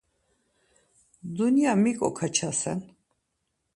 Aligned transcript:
Dunya 1.35 1.71
mik 1.81 1.99
okaçasen? 2.07 2.79